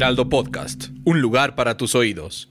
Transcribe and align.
Heraldo 0.00 0.30
Podcast, 0.30 0.86
un 1.04 1.20
lugar 1.20 1.54
para 1.54 1.76
tus 1.76 1.94
oídos. 1.94 2.48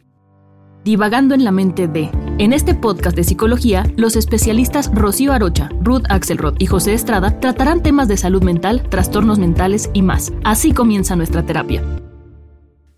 Divagando 0.86 1.34
en 1.34 1.44
la 1.44 1.52
mente 1.52 1.88
de. 1.88 2.12
En 2.38 2.54
este 2.54 2.76
podcast 2.76 3.16
de 3.16 3.24
psicología, 3.24 3.92
los 3.98 4.16
especialistas 4.16 4.92
Rocío 4.94 5.34
Arocha, 5.34 5.68
Ruth 5.82 6.04
Axelrod 6.10 6.58
y 6.60 6.68
José 6.68 6.94
Estrada 6.94 7.40
tratarán 7.40 7.82
temas 7.82 8.08
de 8.08 8.18
salud 8.18 8.44
mental, 8.44 8.88
trastornos 8.88 9.40
mentales 9.40 9.90
y 9.96 10.04
más. 10.04 10.32
Así 10.44 10.74
comienza 10.74 11.16
nuestra 11.16 11.44
terapia. 11.44 11.84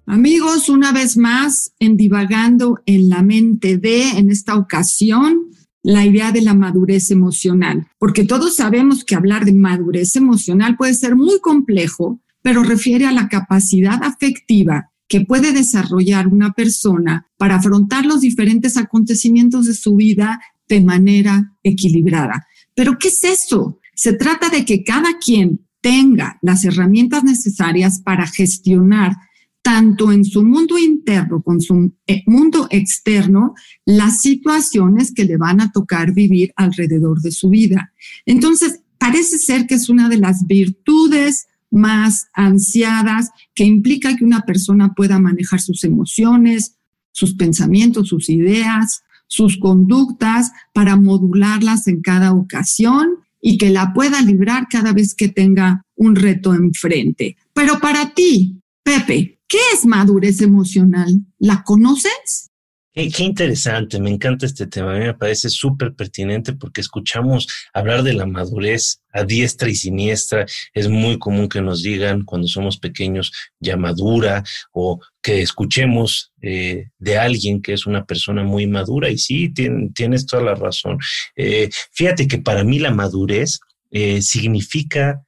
Amigos, 0.06 0.68
una 0.68 0.92
vez 0.92 1.16
más 1.16 1.72
en 1.80 1.96
Divagando 1.96 2.82
en 2.86 3.08
la 3.08 3.24
mente 3.24 3.78
de, 3.78 4.10
en 4.18 4.30
esta 4.30 4.58
ocasión, 4.58 5.46
la 5.82 6.06
idea 6.06 6.34
de 6.34 6.42
la 6.42 6.56
madurez 6.56 7.10
emocional, 7.10 7.88
porque 7.98 8.26
todos 8.26 8.58
sabemos 8.58 9.06
que 9.06 9.16
hablar 9.16 9.46
de 9.46 9.54
madurez 9.54 10.14
emocional 10.18 10.76
puede 10.76 10.94
ser 10.94 11.16
muy 11.16 11.40
complejo, 11.40 12.20
pero 12.42 12.64
refiere 12.64 13.06
a 13.06 13.12
la 13.12 13.30
capacidad 13.30 14.04
afectiva 14.04 14.92
que 15.08 15.22
puede 15.22 15.52
desarrollar 15.52 16.28
una 16.28 16.54
persona 16.54 17.28
para 17.38 17.56
afrontar 17.56 18.06
los 18.06 18.22
diferentes 18.22 18.78
acontecimientos 18.78 19.66
de 19.66 19.74
su 19.74 19.96
vida 19.96 20.40
de 20.70 20.82
manera 20.82 21.58
equilibrada. 21.64 22.48
Pero 22.74 22.98
¿qué 22.98 23.10
es 23.10 23.24
eso? 23.24 23.80
Se 23.94 24.14
trata 24.14 24.50
de 24.50 24.64
que 24.64 24.84
cada 24.84 25.18
quien 25.20 25.68
tenga 25.82 26.40
las 26.42 26.64
herramientas 26.64 27.24
necesarias 27.24 28.02
para 28.02 28.26
gestionar 28.26 29.18
tanto 29.62 30.12
en 30.12 30.24
su 30.26 30.44
mundo 30.44 30.78
interno 30.78 31.42
como 31.44 31.58
en 31.58 31.62
su 31.62 31.94
eh, 32.08 32.24
mundo 32.26 32.68
externo 32.72 33.54
las 33.86 34.22
situaciones 34.22 35.14
que 35.14 35.26
le 35.26 35.38
van 35.38 35.62
a 35.62 35.72
tocar 35.72 36.14
vivir 36.14 36.52
alrededor 36.56 37.22
de 37.22 37.32
su 37.32 37.50
vida. 37.50 37.94
Entonces, 38.26 38.82
parece 38.98 39.38
ser 39.38 39.68
que 39.68 39.76
es 39.76 39.90
una 39.90 40.10
de 40.10 40.18
las 40.18 40.48
virtudes 40.48 41.48
más 41.72 42.28
ansiadas 42.34 43.32
que 43.56 43.64
implica 43.64 44.16
que 44.16 44.26
una 44.26 44.42
persona 44.42 44.94
pueda 44.94 45.20
manejar 45.20 45.62
sus 45.62 45.84
emociones, 45.84 46.78
sus 47.12 47.34
pensamientos, 47.34 48.10
sus 48.10 48.30
ideas, 48.30 49.04
sus 49.28 49.58
conductas 49.58 50.52
para 50.74 50.98
modularlas 50.98 51.88
en 51.88 52.02
cada 52.02 52.34
ocasión 52.34 53.16
y 53.42 53.58
que 53.58 53.70
la 53.70 53.94
pueda 53.94 54.22
librar 54.22 54.68
cada 54.70 54.94
vez 54.94 55.16
que 55.16 55.30
tenga 55.30 55.86
un 55.96 56.16
reto 56.16 56.54
enfrente. 56.54 57.38
Pero 57.54 57.80
para 57.80 58.14
ti, 58.14 58.62
Pepe, 58.84 59.40
¿qué 59.48 59.58
es 59.74 59.86
madurez 59.86 60.42
emocional? 60.42 61.26
¿La 61.40 61.64
conoces? 61.64 62.51
Qué, 62.94 63.10
interesante, 63.24 64.02
me 64.02 64.10
encanta 64.10 64.46
este 64.46 64.68
tema, 64.68 64.94
a 64.94 65.00
mí 65.00 65.06
me 65.06 65.14
parece 65.14 65.50
súper 65.50 65.94
pertinente 65.96 66.52
porque 66.52 66.82
escuchamos 66.82 67.48
hablar 67.74 68.04
de 68.04 68.12
la 68.14 68.26
madurez 68.26 69.02
a 69.14 69.24
diestra 69.24 69.70
y 69.70 69.76
siniestra, 69.76 70.46
es 70.74 70.90
muy 70.90 71.18
común 71.18 71.48
que 71.48 71.62
nos 71.62 71.84
digan 71.84 72.26
cuando 72.26 72.50
somos 72.50 72.78
pequeños 72.78 73.32
ya 73.62 73.78
madura 73.78 74.44
o 74.74 75.00
que 75.22 75.42
escuchemos 75.42 76.34
eh, 76.42 76.90
de 77.00 77.18
alguien 77.18 77.62
que 77.62 77.72
es 77.72 77.86
una 77.86 78.04
persona 78.04 78.44
muy 78.44 78.68
madura 78.68 79.10
y 79.10 79.18
sí, 79.18 79.48
tien, 79.54 79.94
tienes 79.94 80.26
toda 80.26 80.44
la 80.44 80.56
razón. 80.56 80.98
Eh, 81.38 81.70
fíjate 81.94 82.28
que 82.28 82.40
para 82.40 82.66
mí 82.66 82.78
la 82.78 82.92
madurez 82.92 83.62
eh, 83.92 84.22
significa 84.22 85.24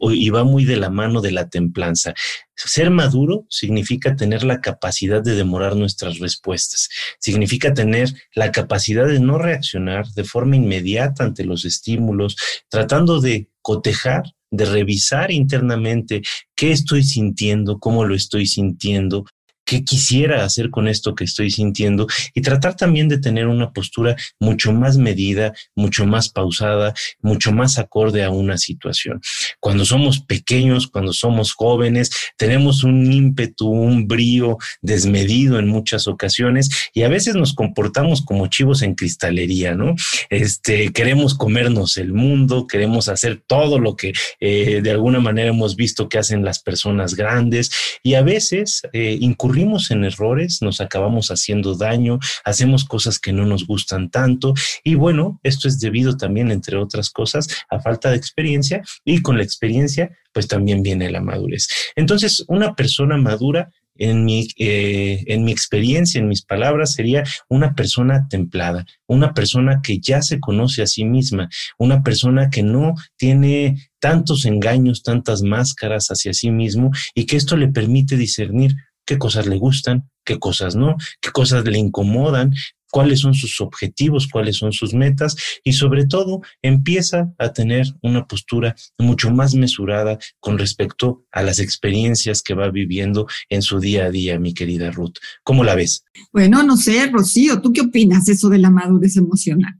y 0.00 0.30
va 0.30 0.44
muy 0.44 0.64
de 0.64 0.76
la 0.76 0.90
mano 0.90 1.20
de 1.20 1.32
la 1.32 1.48
templanza. 1.48 2.14
Ser 2.54 2.90
maduro 2.90 3.46
significa 3.48 4.16
tener 4.16 4.42
la 4.44 4.60
capacidad 4.60 5.22
de 5.22 5.34
demorar 5.34 5.76
nuestras 5.76 6.18
respuestas, 6.18 6.88
significa 7.18 7.74
tener 7.74 8.08
la 8.34 8.50
capacidad 8.50 9.06
de 9.06 9.20
no 9.20 9.38
reaccionar 9.38 10.06
de 10.08 10.24
forma 10.24 10.56
inmediata 10.56 11.24
ante 11.24 11.44
los 11.44 11.64
estímulos, 11.64 12.36
tratando 12.68 13.20
de 13.20 13.48
cotejar, 13.62 14.24
de 14.50 14.64
revisar 14.64 15.30
internamente 15.30 16.22
qué 16.56 16.72
estoy 16.72 17.02
sintiendo, 17.02 17.78
cómo 17.78 18.04
lo 18.04 18.14
estoy 18.14 18.46
sintiendo, 18.46 19.26
qué 19.68 19.84
quisiera 19.84 20.46
hacer 20.46 20.70
con 20.70 20.88
esto 20.88 21.14
que 21.14 21.24
estoy 21.24 21.50
sintiendo 21.50 22.06
y 22.32 22.40
tratar 22.40 22.74
también 22.74 23.06
de 23.06 23.18
tener 23.18 23.48
una 23.48 23.70
postura 23.70 24.16
mucho 24.40 24.72
más 24.72 24.96
medida, 24.96 25.52
mucho 25.76 26.06
más 26.06 26.30
pausada, 26.30 26.94
mucho 27.20 27.52
más 27.52 27.78
acorde 27.78 28.24
a 28.24 28.30
una 28.30 28.56
situación. 28.56 29.20
Cuando 29.60 29.84
somos 29.84 30.20
pequeños, 30.20 30.86
cuando 30.86 31.12
somos 31.12 31.52
jóvenes, 31.52 32.10
tenemos 32.38 32.82
un 32.82 33.12
ímpetu, 33.12 33.68
un 33.68 34.08
brío 34.08 34.56
desmedido 34.80 35.58
en 35.58 35.68
muchas 35.68 36.08
ocasiones 36.08 36.70
y 36.94 37.02
a 37.02 37.08
veces 37.10 37.34
nos 37.34 37.52
comportamos 37.52 38.22
como 38.22 38.46
chivos 38.46 38.80
en 38.80 38.94
cristalería, 38.94 39.74
¿no? 39.74 39.96
Este, 40.30 40.94
queremos 40.94 41.34
comernos 41.34 41.98
el 41.98 42.14
mundo, 42.14 42.66
queremos 42.66 43.10
hacer 43.10 43.42
todo 43.46 43.78
lo 43.78 43.96
que 43.96 44.14
eh, 44.40 44.80
de 44.82 44.90
alguna 44.90 45.20
manera 45.20 45.50
hemos 45.50 45.76
visto 45.76 46.08
que 46.08 46.16
hacen 46.16 46.42
las 46.42 46.60
personas 46.60 47.16
grandes 47.16 47.70
y 48.02 48.14
a 48.14 48.22
veces 48.22 48.80
eh, 48.94 49.18
incurrimos 49.20 49.57
en 49.58 50.04
errores, 50.04 50.58
nos 50.62 50.80
acabamos 50.80 51.30
haciendo 51.30 51.74
daño, 51.74 52.18
hacemos 52.44 52.84
cosas 52.84 53.18
que 53.18 53.32
no 53.32 53.44
nos 53.44 53.66
gustan 53.66 54.08
tanto 54.08 54.54
y 54.84 54.94
bueno, 54.94 55.40
esto 55.42 55.66
es 55.66 55.80
debido 55.80 56.16
también, 56.16 56.50
entre 56.50 56.76
otras 56.76 57.10
cosas, 57.10 57.48
a 57.68 57.80
falta 57.80 58.10
de 58.10 58.16
experiencia 58.16 58.82
y 59.04 59.20
con 59.20 59.36
la 59.36 59.42
experiencia 59.42 60.10
pues 60.32 60.46
también 60.46 60.82
viene 60.82 61.10
la 61.10 61.20
madurez. 61.20 61.66
Entonces, 61.96 62.44
una 62.46 62.74
persona 62.74 63.16
madura 63.16 63.70
en 63.98 64.24
mi, 64.24 64.46
eh, 64.56 65.24
en 65.26 65.44
mi 65.44 65.50
experiencia, 65.50 66.20
en 66.20 66.28
mis 66.28 66.42
palabras, 66.42 66.92
sería 66.92 67.24
una 67.48 67.74
persona 67.74 68.28
templada, 68.28 68.86
una 69.08 69.34
persona 69.34 69.80
que 69.82 69.98
ya 69.98 70.22
se 70.22 70.38
conoce 70.38 70.82
a 70.82 70.86
sí 70.86 71.04
misma, 71.04 71.48
una 71.78 72.02
persona 72.02 72.48
que 72.48 72.62
no 72.62 72.94
tiene 73.16 73.90
tantos 73.98 74.46
engaños, 74.46 75.02
tantas 75.02 75.42
máscaras 75.42 76.08
hacia 76.08 76.32
sí 76.32 76.52
mismo 76.52 76.92
y 77.14 77.26
que 77.26 77.36
esto 77.36 77.56
le 77.56 77.68
permite 77.68 78.16
discernir 78.16 78.76
qué 79.08 79.16
cosas 79.16 79.46
le 79.46 79.56
gustan, 79.56 80.10
qué 80.22 80.38
cosas 80.38 80.76
no, 80.76 80.96
qué 81.22 81.30
cosas 81.30 81.64
le 81.64 81.78
incomodan, 81.78 82.52
cuáles 82.90 83.20
son 83.20 83.32
sus 83.32 83.58
objetivos, 83.62 84.28
cuáles 84.28 84.56
son 84.56 84.72
sus 84.72 84.92
metas 84.92 85.34
y 85.64 85.72
sobre 85.72 86.06
todo 86.06 86.42
empieza 86.60 87.32
a 87.38 87.54
tener 87.54 87.86
una 88.02 88.26
postura 88.26 88.76
mucho 88.98 89.30
más 89.30 89.54
mesurada 89.54 90.18
con 90.40 90.58
respecto 90.58 91.24
a 91.32 91.42
las 91.42 91.58
experiencias 91.58 92.42
que 92.42 92.52
va 92.52 92.70
viviendo 92.70 93.26
en 93.48 93.62
su 93.62 93.80
día 93.80 94.04
a 94.04 94.10
día, 94.10 94.38
mi 94.38 94.52
querida 94.52 94.90
Ruth. 94.90 95.16
¿Cómo 95.42 95.64
la 95.64 95.74
ves? 95.74 96.04
Bueno, 96.30 96.62
no 96.62 96.76
sé, 96.76 97.06
Rocío, 97.06 97.62
¿tú 97.62 97.72
qué 97.72 97.80
opinas 97.80 98.28
eso 98.28 98.50
de 98.50 98.58
la 98.58 98.68
madurez 98.68 99.16
emocional? 99.16 99.72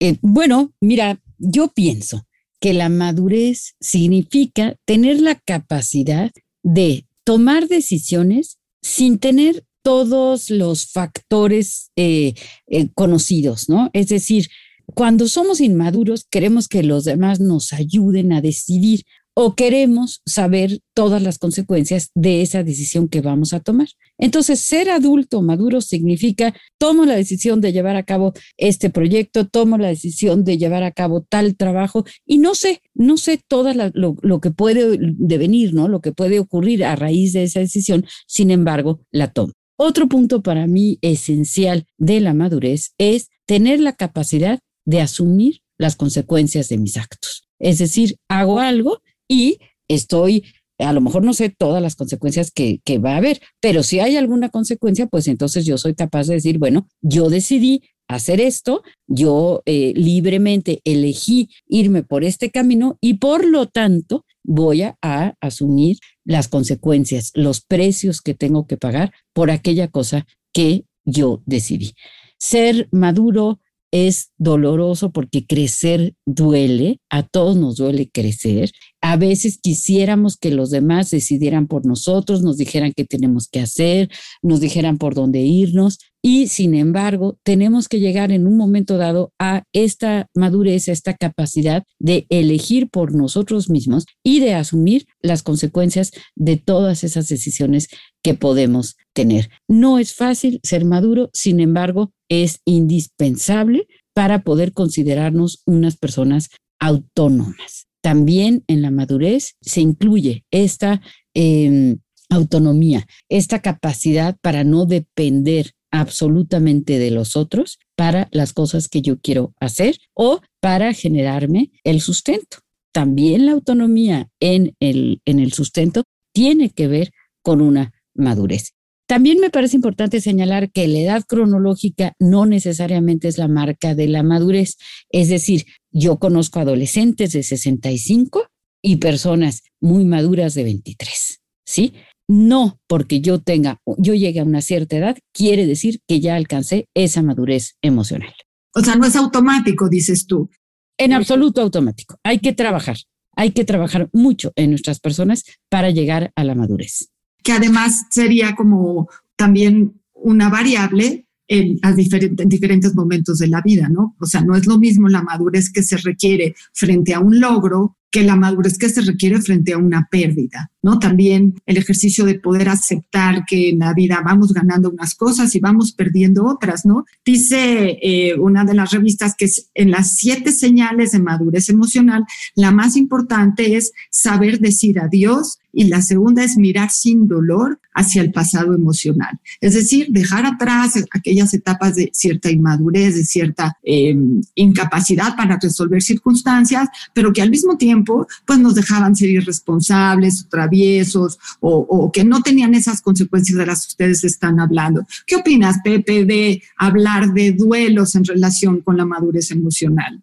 Eh, 0.00 0.16
bueno, 0.22 0.72
mira, 0.80 1.20
yo 1.38 1.68
pienso 1.68 2.26
que 2.60 2.74
la 2.74 2.88
madurez 2.88 3.76
significa 3.80 4.74
tener 4.84 5.20
la 5.20 5.36
capacidad 5.36 6.32
de 6.64 7.06
tomar 7.26 7.66
decisiones 7.66 8.58
sin 8.82 9.18
tener 9.18 9.64
todos 9.82 10.48
los 10.48 10.92
factores 10.92 11.90
eh, 11.96 12.34
eh, 12.68 12.88
conocidos, 12.94 13.68
¿no? 13.68 13.90
Es 13.92 14.08
decir, 14.08 14.48
cuando 14.94 15.26
somos 15.26 15.60
inmaduros 15.60 16.24
queremos 16.30 16.68
que 16.68 16.84
los 16.84 17.04
demás 17.04 17.40
nos 17.40 17.72
ayuden 17.72 18.32
a 18.32 18.40
decidir 18.40 19.02
o 19.38 19.54
queremos 19.54 20.22
saber 20.24 20.80
todas 20.94 21.22
las 21.22 21.38
consecuencias 21.38 22.10
de 22.14 22.40
esa 22.40 22.64
decisión 22.64 23.06
que 23.06 23.20
vamos 23.20 23.52
a 23.52 23.60
tomar. 23.60 23.88
Entonces, 24.16 24.60
ser 24.60 24.88
adulto 24.88 25.42
maduro 25.42 25.82
significa 25.82 26.54
tomo 26.78 27.04
la 27.04 27.16
decisión 27.16 27.60
de 27.60 27.74
llevar 27.74 27.96
a 27.96 28.04
cabo 28.04 28.32
este 28.56 28.88
proyecto, 28.88 29.46
tomo 29.46 29.76
la 29.76 29.88
decisión 29.88 30.42
de 30.42 30.56
llevar 30.56 30.84
a 30.84 30.90
cabo 30.90 31.20
tal 31.20 31.54
trabajo 31.54 32.06
y 32.24 32.38
no 32.38 32.54
sé, 32.54 32.80
no 32.94 33.18
sé 33.18 33.38
todo 33.46 33.74
lo, 33.74 34.16
lo 34.22 34.40
que 34.40 34.50
puede 34.52 34.96
devenir, 34.98 35.74
¿no? 35.74 35.86
Lo 35.86 36.00
que 36.00 36.12
puede 36.12 36.38
ocurrir 36.38 36.82
a 36.82 36.96
raíz 36.96 37.34
de 37.34 37.42
esa 37.42 37.60
decisión, 37.60 38.06
sin 38.26 38.50
embargo, 38.50 39.02
la 39.10 39.30
tomo. 39.30 39.52
Otro 39.76 40.08
punto 40.08 40.42
para 40.42 40.66
mí 40.66 40.98
esencial 41.02 41.84
de 41.98 42.20
la 42.20 42.32
madurez 42.32 42.94
es 42.96 43.28
tener 43.44 43.80
la 43.80 43.92
capacidad 43.92 44.60
de 44.86 45.02
asumir 45.02 45.60
las 45.76 45.94
consecuencias 45.94 46.70
de 46.70 46.78
mis 46.78 46.96
actos. 46.96 47.46
Es 47.58 47.78
decir, 47.78 48.16
hago 48.28 48.60
algo 48.60 49.02
y 49.28 49.58
estoy, 49.88 50.44
a 50.78 50.92
lo 50.92 51.00
mejor 51.00 51.24
no 51.24 51.34
sé 51.34 51.48
todas 51.50 51.82
las 51.82 51.96
consecuencias 51.96 52.50
que, 52.50 52.80
que, 52.84 52.98
va 52.98 53.14
a 53.14 53.16
haber, 53.18 53.40
pero 53.60 53.82
si 53.82 54.00
hay 54.00 54.16
alguna 54.16 54.48
consecuencia, 54.48 55.06
pues 55.06 55.28
entonces 55.28 55.64
yo 55.64 55.78
soy 55.78 55.94
capaz 55.94 56.26
de 56.26 56.34
decir, 56.34 56.58
bueno, 56.58 56.88
yo 57.00 57.30
decidí 57.30 57.82
hacer 58.08 58.40
esto, 58.40 58.82
yo 59.06 59.62
eh, 59.66 59.92
libremente 59.96 60.80
elegí 60.84 61.50
irme 61.66 62.02
por 62.02 62.24
este 62.24 62.50
camino 62.50 62.98
y 63.00 63.14
por 63.14 63.44
lo 63.44 63.66
tanto 63.66 64.24
voy 64.44 64.82
a, 64.82 64.96
a 65.02 65.34
asumir 65.40 65.98
las 66.24 66.48
consecuencias, 66.48 67.32
los 67.34 67.60
precios 67.60 68.20
que 68.20 68.34
tengo 68.34 68.66
que 68.66 68.76
pagar 68.76 69.12
por 69.32 69.50
aquella 69.50 69.88
cosa 69.88 70.26
que 70.52 70.84
yo 71.04 71.42
decidí. 71.46 71.94
Ser 72.38 72.88
maduro 72.92 73.60
es 73.92 74.32
doloroso 74.36 75.10
porque 75.10 75.46
crecer 75.46 76.14
duele, 76.26 77.00
a 77.10 77.22
todos 77.22 77.56
nos 77.56 77.76
duele 77.76 78.10
crecer. 78.10 78.72
A 79.00 79.16
veces 79.16 79.58
quisiéramos 79.62 80.36
que 80.36 80.50
los 80.50 80.70
demás 80.70 81.10
decidieran 81.10 81.66
por 81.66 81.86
nosotros, 81.86 82.42
nos 82.42 82.56
dijeran 82.56 82.92
qué 82.94 83.04
tenemos 83.04 83.48
que 83.48 83.60
hacer, 83.60 84.10
nos 84.42 84.60
dijeran 84.60 84.98
por 84.98 85.14
dónde 85.14 85.40
irnos 85.40 85.98
y 86.26 86.48
sin 86.48 86.74
embargo 86.74 87.38
tenemos 87.44 87.88
que 87.88 88.00
llegar 88.00 88.32
en 88.32 88.48
un 88.48 88.56
momento 88.56 88.96
dado 88.96 89.32
a 89.38 89.62
esta 89.72 90.28
madurez, 90.34 90.88
a 90.88 90.92
esta 90.92 91.14
capacidad 91.14 91.84
de 92.00 92.26
elegir 92.30 92.90
por 92.90 93.14
nosotros 93.14 93.70
mismos 93.70 94.06
y 94.24 94.40
de 94.40 94.54
asumir 94.54 95.06
las 95.22 95.44
consecuencias 95.44 96.10
de 96.34 96.56
todas 96.56 97.04
esas 97.04 97.28
decisiones 97.28 97.86
que 98.24 98.34
podemos 98.34 98.96
tener. 99.14 99.50
No 99.68 100.00
es 100.00 100.14
fácil 100.14 100.58
ser 100.64 100.84
maduro, 100.84 101.30
sin 101.32 101.60
embargo, 101.60 102.10
es 102.28 102.58
indispensable 102.64 103.86
para 104.12 104.42
poder 104.42 104.72
considerarnos 104.72 105.62
unas 105.64 105.96
personas 105.96 106.48
autónomas. 106.80 107.86
También 108.02 108.64
en 108.66 108.82
la 108.82 108.90
madurez 108.90 109.54
se 109.60 109.80
incluye 109.80 110.44
esta 110.50 111.02
em, 111.34 111.98
autonomía, 112.30 113.06
esta 113.28 113.62
capacidad 113.62 114.36
para 114.42 114.64
no 114.64 114.86
depender 114.86 115.70
absolutamente 115.96 116.98
de 116.98 117.10
los 117.10 117.36
otros 117.36 117.78
para 117.96 118.28
las 118.30 118.52
cosas 118.52 118.88
que 118.88 119.02
yo 119.02 119.18
quiero 119.20 119.54
hacer 119.60 119.98
o 120.14 120.40
para 120.60 120.92
generarme 120.92 121.70
el 121.84 122.00
sustento. 122.00 122.58
También 122.92 123.46
la 123.46 123.52
autonomía 123.52 124.28
en 124.40 124.74
el, 124.80 125.20
en 125.24 125.38
el 125.38 125.52
sustento 125.52 126.04
tiene 126.32 126.70
que 126.70 126.88
ver 126.88 127.12
con 127.42 127.60
una 127.60 127.92
madurez. 128.14 128.72
También 129.06 129.38
me 129.38 129.50
parece 129.50 129.76
importante 129.76 130.20
señalar 130.20 130.72
que 130.72 130.88
la 130.88 130.98
edad 130.98 131.24
cronológica 131.26 132.14
no 132.18 132.44
necesariamente 132.44 133.28
es 133.28 133.38
la 133.38 133.46
marca 133.46 133.94
de 133.94 134.08
la 134.08 134.24
madurez. 134.24 134.78
Es 135.10 135.28
decir, 135.28 135.64
yo 135.92 136.18
conozco 136.18 136.58
adolescentes 136.58 137.32
de 137.32 137.44
65 137.44 138.48
y 138.82 138.96
personas 138.96 139.62
muy 139.80 140.04
maduras 140.04 140.54
de 140.54 140.64
23, 140.64 141.40
¿sí? 141.64 141.94
No 142.28 142.80
porque 142.88 143.20
yo 143.20 143.40
tenga, 143.40 143.80
yo 143.98 144.14
llegue 144.14 144.40
a 144.40 144.44
una 144.44 144.60
cierta 144.60 144.96
edad, 144.96 145.18
quiere 145.32 145.66
decir 145.66 146.00
que 146.08 146.20
ya 146.20 146.34
alcancé 146.36 146.88
esa 146.94 147.22
madurez 147.22 147.76
emocional. 147.82 148.34
O 148.74 148.80
sea, 148.80 148.96
no 148.96 149.06
es 149.06 149.16
automático, 149.16 149.88
dices 149.88 150.26
tú. 150.26 150.50
En 150.98 151.12
absoluto 151.12 151.60
automático. 151.60 152.16
Hay 152.24 152.40
que 152.40 152.52
trabajar, 152.52 152.96
hay 153.36 153.52
que 153.52 153.64
trabajar 153.64 154.08
mucho 154.12 154.52
en 154.56 154.70
nuestras 154.70 154.98
personas 154.98 155.44
para 155.68 155.90
llegar 155.90 156.32
a 156.34 156.44
la 156.44 156.54
madurez 156.54 157.10
que 157.46 157.52
además 157.52 158.06
sería 158.10 158.56
como 158.56 159.08
también 159.36 160.02
una 160.14 160.48
variable 160.48 161.28
en, 161.46 161.78
en, 161.80 162.48
diferentes 162.48 162.92
momentos 162.96 163.38
de 163.38 163.46
la 163.46 163.62
vida, 163.62 163.88
¿no? 163.88 164.16
O 164.18 164.26
sea, 164.26 164.40
no 164.40 164.56
es 164.56 164.66
lo 164.66 164.80
mismo 164.80 165.06
la 165.08 165.22
madurez 165.22 165.70
que 165.70 165.84
se 165.84 165.96
requiere 165.96 166.56
frente 166.72 167.14
a 167.14 167.20
un 167.20 167.38
logro 167.38 167.96
que 168.16 168.22
la 168.22 168.34
madurez 168.34 168.78
que 168.78 168.88
se 168.88 169.02
requiere 169.02 169.42
frente 169.42 169.74
a 169.74 169.76
una 169.76 170.08
pérdida, 170.10 170.70
¿no? 170.80 170.98
También 170.98 171.60
el 171.66 171.76
ejercicio 171.76 172.24
de 172.24 172.40
poder 172.40 172.70
aceptar 172.70 173.44
que 173.46 173.68
en 173.68 173.80
la 173.80 173.92
vida 173.92 174.22
vamos 174.24 174.54
ganando 174.54 174.88
unas 174.88 175.14
cosas 175.14 175.54
y 175.54 175.60
vamos 175.60 175.92
perdiendo 175.92 176.46
otras, 176.46 176.86
¿no? 176.86 177.04
Dice 177.26 177.98
eh, 178.00 178.34
una 178.38 178.64
de 178.64 178.72
las 178.72 178.90
revistas 178.92 179.34
que 179.36 179.50
en 179.74 179.90
las 179.90 180.16
siete 180.16 180.50
señales 180.50 181.12
de 181.12 181.18
madurez 181.18 181.68
emocional, 181.68 182.24
la 182.54 182.70
más 182.70 182.96
importante 182.96 183.76
es 183.76 183.92
saber 184.08 184.60
decir 184.60 184.98
adiós 184.98 185.58
y 185.78 185.88
la 185.88 186.00
segunda 186.00 186.42
es 186.42 186.56
mirar 186.56 186.90
sin 186.90 187.28
dolor 187.28 187.78
hacia 187.92 188.22
el 188.22 188.32
pasado 188.32 188.74
emocional. 188.74 189.38
Es 189.60 189.74
decir, 189.74 190.06
dejar 190.08 190.46
atrás 190.46 190.94
aquellas 191.10 191.52
etapas 191.52 191.96
de 191.96 192.08
cierta 192.14 192.50
inmadurez, 192.50 193.14
de 193.14 193.24
cierta 193.26 193.76
em, 193.82 194.40
incapacidad 194.54 195.36
para 195.36 195.58
resolver 195.60 196.00
circunstancias, 196.02 196.88
pero 197.12 197.30
que 197.30 197.42
al 197.42 197.50
mismo 197.50 197.76
tiempo 197.76 198.05
pues 198.44 198.58
nos 198.58 198.74
dejaban 198.74 199.14
ser 199.16 199.30
irresponsables, 199.30 200.48
traviesos 200.48 201.38
o, 201.60 202.10
que 202.12 202.24
no 202.24 202.42
tenían 202.42 202.74
esas 202.74 203.00
consecuencias 203.00 203.58
de 203.58 203.66
las 203.66 203.86
que 203.86 203.90
ustedes 203.90 204.24
están 204.24 204.60
hablando. 204.60 205.06
¿Qué 205.26 205.36
opinas, 205.36 205.76
Pepe, 205.82 206.24
de 206.24 206.62
hablar 206.76 207.32
de 207.32 207.52
duelos 207.52 208.14
en 208.14 208.24
relación 208.24 208.80
con 208.80 208.96
la 208.96 209.04
madurez 209.04 209.50
emocional? 209.50 210.22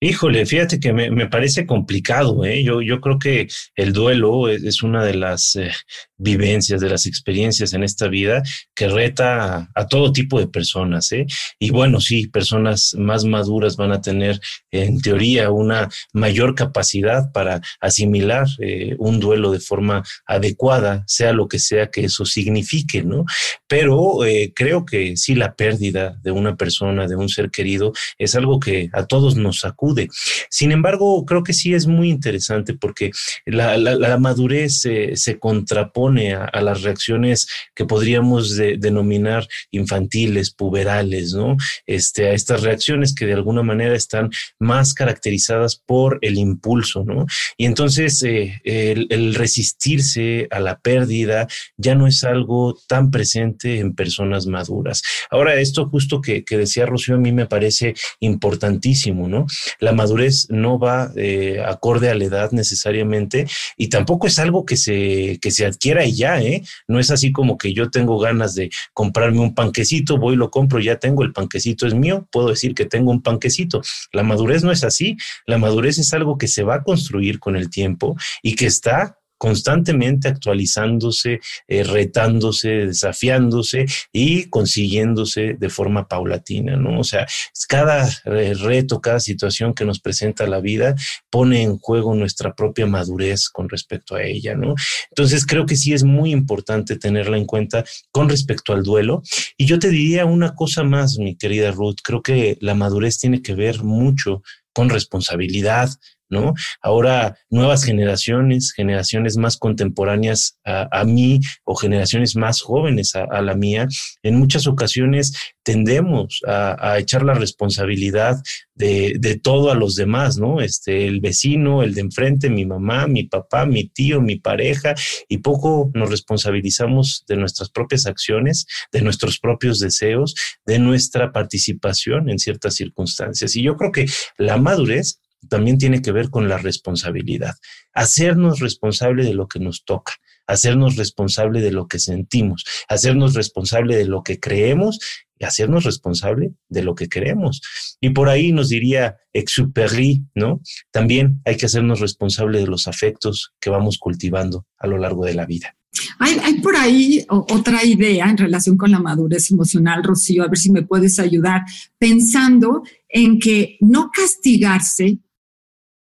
Híjole, 0.00 0.44
fíjate 0.44 0.78
que 0.78 0.92
me, 0.92 1.26
parece 1.28 1.64
complicado. 1.64 2.44
¿eh? 2.44 2.62
Yo, 2.62 2.82
yo 2.82 3.00
creo 3.00 3.18
que 3.18 3.48
el 3.74 3.94
duelo 3.94 4.50
es, 4.50 4.82
una 4.82 5.02
de 5.02 5.14
las 5.14 5.56
eh, 5.56 5.70
vivencias, 6.16 6.80
de 6.80 6.88
las 6.88 7.06
experiencias 7.06 7.72
en 7.72 7.82
esta 7.82 8.08
vida 8.08 8.42
que 8.74 8.88
reta 8.88 9.70
a, 9.74 9.86
todo 9.86 10.12
tipo 10.12 10.38
de 10.38 10.46
personas. 10.46 11.10
¿eh? 11.12 11.26
Y 11.58 11.70
bueno, 11.70 12.00
sí, 12.00 12.28
personas 12.28 12.94
más 12.98 13.24
maduras 13.24 13.76
van 13.76 13.92
a 13.92 14.00
tener, 14.00 14.40
en 14.70 15.00
teoría, 15.00 15.50
una 15.50 15.88
mayor 16.12 16.54
capacidad 16.54 17.30
para 17.32 17.60
asimilar 17.80 18.46
eh, 18.60 18.94
un 18.98 19.20
duelo 19.20 19.52
de 19.52 19.60
forma 19.60 20.02
adecuada, 20.26 21.04
sea 21.06 21.32
lo 21.32 21.48
que 21.48 21.58
sea 21.58 21.90
que 21.90 22.04
eso 22.04 22.24
signifique, 22.24 23.02
¿no? 23.02 23.24
Pero 23.66 24.18
creo 24.54 24.84
que 24.84 25.16
sí, 25.16 25.34
la 25.34 25.54
pérdida 25.54 26.18
de 26.22 26.30
una 26.30 26.56
persona, 26.56 27.06
de 27.06 27.16
un 27.16 27.28
ser 27.28 27.50
querido, 27.50 27.92
es 28.18 28.34
algo 28.34 28.60
que 28.60 28.88
a 28.92 29.06
todos 29.06 29.36
nos 29.36 29.60
sacude 29.60 30.08
sin 30.50 30.72
embargo, 30.72 31.24
creo 31.24 31.42
que 31.42 31.52
sí 31.52 31.74
es 31.74 31.86
muy 31.86 32.10
interesante 32.10 32.74
porque 32.74 33.10
la, 33.44 34.18
madurez 34.18 34.80
se 34.80 35.38
contrapone 35.38 36.13
a, 36.18 36.60
las 36.60 36.82
reacciones 36.82 37.46
que 37.74 37.84
podríamos 37.84 38.56
denominar 38.56 39.46
infantiles, 39.70 40.52
puberales, 40.52 41.34
¿no? 41.34 41.56
Este, 41.86 42.28
a 42.28 42.32
estas 42.32 42.62
reacciones 42.62 43.14
que 43.14 43.26
de 43.26 43.34
alguna 43.34 43.62
manera 43.62 43.94
están 43.94 44.30
más 44.58 44.94
caracterizadas 44.94 45.76
por 45.76 46.18
el 46.22 46.38
impulso, 46.38 47.04
¿no? 47.04 47.26
Y 47.56 47.66
entonces 47.66 48.22
eh, 48.22 48.60
el, 48.64 49.34
resistirse 49.34 50.48
a 50.50 50.60
la 50.60 50.78
pérdida 50.78 51.46
ya 51.76 51.94
no 51.94 52.06
es 52.06 52.24
algo 52.24 52.78
tan 52.88 53.10
presente 53.10 53.78
en 53.80 53.94
personas 53.94 54.46
maduras. 54.46 55.02
Ahora, 55.30 55.56
esto 55.56 55.88
justo 55.88 56.20
que, 56.20 56.44
que 56.44 56.56
decía 56.56 56.86
Rocío 56.86 57.16
a 57.16 57.18
mí 57.18 57.32
me 57.32 57.46
parece 57.46 57.94
importantísimo, 58.20 59.28
¿no? 59.28 59.46
la 59.80 59.92
madurez 59.92 60.46
no 60.50 60.78
va 60.78 61.10
eh, 61.16 61.62
acorde 61.64 62.10
a 62.10 62.14
la 62.14 62.24
edad 62.24 62.52
necesariamente 62.52 63.46
y 63.76 63.88
tampoco 63.88 64.26
es 64.26 64.38
algo 64.38 64.64
que 64.64 64.76
se, 64.76 65.38
que 65.40 65.50
se 65.50 65.66
y 66.02 66.16
ya, 66.16 66.40
¿eh? 66.40 66.62
No 66.88 66.98
es 66.98 67.10
así 67.10 67.30
como 67.30 67.58
que 67.58 67.74
yo 67.74 67.90
tengo 67.90 68.18
ganas 68.18 68.54
de 68.54 68.70
comprarme 68.94 69.40
un 69.40 69.54
panquecito, 69.54 70.16
voy, 70.16 70.36
lo 70.36 70.50
compro, 70.50 70.80
ya 70.80 70.98
tengo, 70.98 71.22
el 71.22 71.32
panquecito 71.32 71.86
es 71.86 71.94
mío, 71.94 72.26
puedo 72.32 72.48
decir 72.48 72.74
que 72.74 72.86
tengo 72.86 73.10
un 73.10 73.22
panquecito. 73.22 73.82
La 74.12 74.22
madurez 74.22 74.64
no 74.64 74.72
es 74.72 74.82
así, 74.84 75.16
la 75.46 75.58
madurez 75.58 75.98
es 75.98 76.12
algo 76.14 76.38
que 76.38 76.48
se 76.48 76.62
va 76.62 76.76
a 76.76 76.82
construir 76.82 77.38
con 77.38 77.56
el 77.56 77.70
tiempo 77.70 78.16
y 78.42 78.56
que 78.56 78.66
está 78.66 79.18
constantemente 79.44 80.28
actualizándose, 80.28 81.38
eh, 81.68 81.84
retándose, 81.84 82.86
desafiándose 82.86 83.84
y 84.10 84.48
consiguiéndose 84.48 85.52
de 85.60 85.68
forma 85.68 86.08
paulatina, 86.08 86.78
¿no? 86.78 86.98
O 86.98 87.04
sea, 87.04 87.26
cada 87.68 88.08
reto, 88.24 89.02
cada 89.02 89.20
situación 89.20 89.74
que 89.74 89.84
nos 89.84 90.00
presenta 90.00 90.46
la 90.46 90.60
vida 90.60 90.94
pone 91.28 91.60
en 91.60 91.76
juego 91.76 92.14
nuestra 92.14 92.54
propia 92.54 92.86
madurez 92.86 93.50
con 93.50 93.68
respecto 93.68 94.14
a 94.14 94.22
ella, 94.22 94.54
¿no? 94.54 94.76
Entonces 95.10 95.44
creo 95.44 95.66
que 95.66 95.76
sí 95.76 95.92
es 95.92 96.04
muy 96.04 96.30
importante 96.30 96.96
tenerla 96.96 97.36
en 97.36 97.44
cuenta 97.44 97.84
con 98.12 98.30
respecto 98.30 98.72
al 98.72 98.82
duelo. 98.82 99.20
Y 99.58 99.66
yo 99.66 99.78
te 99.78 99.90
diría 99.90 100.24
una 100.24 100.54
cosa 100.54 100.84
más, 100.84 101.18
mi 101.18 101.36
querida 101.36 101.70
Ruth, 101.70 101.98
creo 102.02 102.22
que 102.22 102.56
la 102.62 102.74
madurez 102.74 103.18
tiene 103.18 103.42
que 103.42 103.54
ver 103.54 103.84
mucho 103.84 104.40
con 104.72 104.88
responsabilidad, 104.88 105.90
¿no? 106.28 106.54
Ahora, 106.82 107.36
nuevas 107.50 107.84
generaciones, 107.84 108.72
generaciones 108.72 109.36
más 109.36 109.56
contemporáneas 109.56 110.58
a, 110.64 111.04
mí 111.04 111.40
o 111.64 111.74
generaciones 111.74 112.36
más 112.36 112.60
jóvenes 112.60 113.14
a, 113.14 113.42
la 113.42 113.54
mía, 113.54 113.86
en 114.22 114.38
muchas 114.38 114.66
ocasiones 114.66 115.32
tendemos 115.62 116.40
a, 116.46 116.98
echar 116.98 117.22
la 117.22 117.34
responsabilidad 117.34 118.36
de, 118.74 119.40
todo 119.42 119.70
a 119.70 119.74
los 119.74 119.94
demás, 119.94 120.38
¿no? 120.38 120.60
Este, 120.60 121.06
el 121.06 121.20
vecino, 121.20 121.82
el 121.82 121.94
de 121.94 122.00
enfrente, 122.02 122.50
mi 122.50 122.64
mamá, 122.64 123.06
mi 123.06 123.24
papá, 123.24 123.66
mi 123.66 123.88
tío, 123.88 124.20
mi 124.20 124.36
pareja, 124.36 124.94
y 125.28 125.38
poco 125.38 125.90
nos 125.94 126.10
responsabilizamos 126.10 127.24
de 127.28 127.36
nuestras 127.36 127.70
propias 127.70 128.06
acciones, 128.06 128.66
de 128.92 129.02
nuestros 129.02 129.38
propios 129.38 129.78
deseos, 129.78 130.34
de 130.66 130.78
nuestra 130.78 131.32
participación 131.32 132.28
en 132.28 132.38
ciertas 132.38 132.74
circunstancias. 132.74 133.56
Y 133.56 133.62
yo 133.62 133.76
creo 133.76 133.92
que 133.92 134.06
la 134.38 134.56
madurez 134.56 135.20
también 135.48 135.78
tiene 135.78 136.02
que 136.02 136.12
ver 136.12 136.30
con 136.30 136.48
la 136.48 136.58
responsabilidad. 136.58 137.54
Hacernos 137.92 138.60
responsable 138.60 139.24
de 139.24 139.34
lo 139.34 139.48
que 139.48 139.60
nos 139.60 139.84
toca, 139.84 140.14
hacernos 140.46 140.96
responsable 140.96 141.60
de 141.60 141.72
lo 141.72 141.86
que 141.86 141.98
sentimos, 141.98 142.64
hacernos 142.88 143.34
responsable 143.34 143.96
de 143.96 144.06
lo 144.06 144.22
que 144.22 144.40
creemos 144.40 144.98
y 145.38 145.44
hacernos 145.44 145.84
responsable 145.84 146.52
de 146.68 146.82
lo 146.82 146.94
que 146.94 147.08
queremos. 147.08 147.60
Y 148.00 148.10
por 148.10 148.28
ahí 148.28 148.52
nos 148.52 148.68
diría 148.68 149.16
Exupéry, 149.32 150.24
¿no? 150.34 150.60
También 150.90 151.40
hay 151.44 151.56
que 151.56 151.66
hacernos 151.66 152.00
responsable 152.00 152.60
de 152.60 152.66
los 152.66 152.86
afectos 152.86 153.52
que 153.60 153.70
vamos 153.70 153.98
cultivando 153.98 154.66
a 154.78 154.86
lo 154.86 154.98
largo 154.98 155.24
de 155.24 155.34
la 155.34 155.46
vida. 155.46 155.76
Hay, 156.18 156.36
hay, 156.42 156.60
por 156.60 156.76
ahí 156.76 157.24
otra 157.28 157.84
idea 157.84 158.28
en 158.28 158.36
relación 158.36 158.76
con 158.76 158.90
la 158.90 158.98
madurez 158.98 159.50
emocional, 159.50 160.02
Rocío, 160.02 160.42
a 160.42 160.48
ver 160.48 160.58
si 160.58 160.72
me 160.72 160.82
puedes 160.82 161.20
ayudar, 161.20 161.62
pensando 161.98 162.82
en 163.08 163.38
que 163.38 163.76
no 163.80 164.10
castigarse 164.12 165.18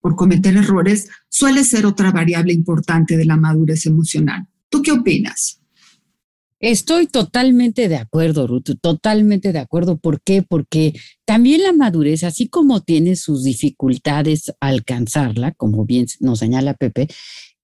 por 0.00 0.16
cometer 0.16 0.56
errores 0.56 1.08
suele 1.28 1.64
ser 1.64 1.86
otra 1.86 2.10
variable 2.10 2.52
importante 2.52 3.16
de 3.16 3.24
la 3.24 3.36
madurez 3.36 3.86
emocional. 3.86 4.46
¿Tú 4.68 4.82
qué 4.82 4.92
opinas? 4.92 5.60
Estoy 6.60 7.06
totalmente 7.06 7.88
de 7.88 7.96
acuerdo, 7.96 8.46
Ruth, 8.46 8.76
totalmente 8.82 9.52
de 9.52 9.60
acuerdo. 9.60 9.96
¿Por 9.96 10.20
qué? 10.20 10.42
Porque 10.42 10.92
también 11.24 11.62
la 11.62 11.72
madurez, 11.72 12.22
así 12.22 12.48
como 12.48 12.82
tiene 12.82 13.16
sus 13.16 13.44
dificultades 13.44 14.52
alcanzarla, 14.60 15.52
como 15.52 15.86
bien 15.86 16.06
nos 16.20 16.40
señala 16.40 16.74
Pepe, 16.74 17.08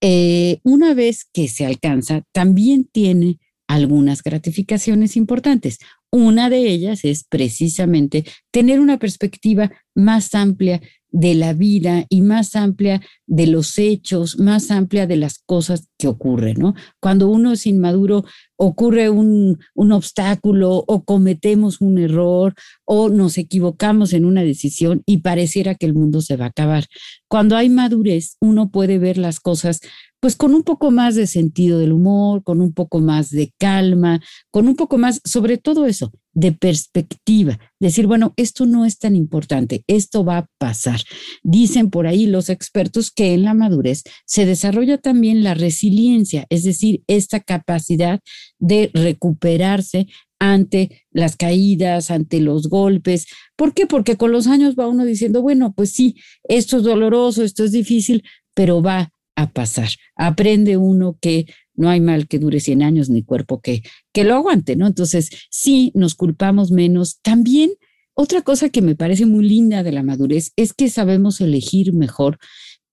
eh, 0.00 0.60
una 0.62 0.94
vez 0.94 1.26
que 1.30 1.46
se 1.48 1.66
alcanza, 1.66 2.22
también 2.32 2.88
tiene 2.90 3.38
algunas 3.68 4.22
gratificaciones 4.22 5.16
importantes. 5.16 5.78
Una 6.10 6.48
de 6.48 6.66
ellas 6.68 7.04
es 7.04 7.24
precisamente 7.24 8.24
tener 8.50 8.80
una 8.80 8.98
perspectiva 8.98 9.72
más 9.94 10.34
amplia 10.34 10.80
de 11.16 11.34
la 11.34 11.54
vida 11.54 12.04
y 12.10 12.20
más 12.20 12.54
amplia 12.56 13.00
de 13.26 13.46
los 13.46 13.78
hechos, 13.78 14.38
más 14.38 14.70
amplia 14.70 15.06
de 15.06 15.16
las 15.16 15.38
cosas 15.38 15.88
que 15.96 16.08
ocurren, 16.08 16.56
¿no? 16.58 16.74
Cuando 17.00 17.30
uno 17.30 17.52
es 17.52 17.66
inmaduro, 17.66 18.26
ocurre 18.56 19.08
un, 19.08 19.58
un, 19.74 19.92
obstáculo 19.92 20.84
o 20.86 21.04
cometemos 21.06 21.80
un 21.80 21.96
error 21.96 22.54
o 22.84 23.08
nos 23.08 23.38
equivocamos 23.38 24.12
en 24.12 24.26
una 24.26 24.42
decisión 24.42 25.02
y 25.06 25.18
pareciera 25.18 25.74
que 25.74 25.86
el 25.86 25.94
mundo 25.94 26.20
se 26.20 26.36
va 26.36 26.44
a 26.44 26.48
acabar. 26.48 26.84
Cuando 27.28 27.56
hay 27.56 27.70
madurez, 27.70 28.36
uno 28.42 28.70
puede 28.70 28.98
ver 28.98 29.16
las 29.16 29.40
cosas 29.40 29.80
pues 30.26 30.34
con 30.34 30.56
un 30.56 30.64
poco 30.64 30.90
más 30.90 31.14
de 31.14 31.28
sentido 31.28 31.78
del 31.78 31.92
humor, 31.92 32.42
con 32.42 32.60
un 32.60 32.72
poco 32.72 32.98
más 32.98 33.30
de 33.30 33.52
calma, 33.60 34.20
con 34.50 34.66
un 34.66 34.74
poco 34.74 34.98
más, 34.98 35.20
sobre 35.24 35.56
todo 35.56 35.86
eso, 35.86 36.10
de 36.32 36.50
perspectiva. 36.50 37.60
Decir, 37.78 38.08
bueno, 38.08 38.34
esto 38.36 38.66
no 38.66 38.84
es 38.84 38.98
tan 38.98 39.14
importante, 39.14 39.84
esto 39.86 40.24
va 40.24 40.38
a 40.38 40.48
pasar. 40.58 41.00
Dicen 41.44 41.90
por 41.90 42.08
ahí 42.08 42.26
los 42.26 42.48
expertos 42.48 43.12
que 43.12 43.34
en 43.34 43.44
la 43.44 43.54
madurez 43.54 44.02
se 44.26 44.46
desarrolla 44.46 44.98
también 44.98 45.44
la 45.44 45.54
resiliencia, 45.54 46.44
es 46.50 46.64
decir, 46.64 47.04
esta 47.06 47.38
capacidad 47.38 48.18
de 48.58 48.90
recuperarse 48.94 50.08
ante 50.40 51.04
las 51.12 51.36
caídas, 51.36 52.10
ante 52.10 52.40
los 52.40 52.68
golpes. 52.68 53.26
¿Por 53.54 53.74
qué? 53.74 53.86
Porque 53.86 54.16
con 54.16 54.32
los 54.32 54.48
años 54.48 54.74
va 54.74 54.88
uno 54.88 55.04
diciendo, 55.04 55.40
bueno, 55.40 55.72
pues 55.72 55.92
sí, 55.92 56.16
esto 56.48 56.78
es 56.78 56.82
doloroso, 56.82 57.44
esto 57.44 57.62
es 57.62 57.70
difícil, 57.70 58.24
pero 58.54 58.82
va 58.82 59.12
a 59.36 59.50
pasar. 59.52 59.90
Aprende 60.16 60.76
uno 60.76 61.16
que 61.20 61.46
no 61.74 61.88
hay 61.88 62.00
mal 62.00 62.26
que 62.26 62.38
dure 62.38 62.58
100 62.58 62.82
años 62.82 63.10
ni 63.10 63.22
cuerpo 63.22 63.60
que, 63.60 63.82
que 64.12 64.24
lo 64.24 64.34
aguante, 64.34 64.76
¿no? 64.76 64.86
Entonces, 64.86 65.30
sí, 65.50 65.92
nos 65.94 66.14
culpamos 66.14 66.72
menos. 66.72 67.20
También, 67.20 67.70
otra 68.14 68.42
cosa 68.42 68.70
que 68.70 68.82
me 68.82 68.96
parece 68.96 69.26
muy 69.26 69.46
linda 69.46 69.82
de 69.82 69.92
la 69.92 70.02
madurez 70.02 70.52
es 70.56 70.72
que 70.72 70.88
sabemos 70.88 71.40
elegir 71.40 71.92
mejor 71.92 72.38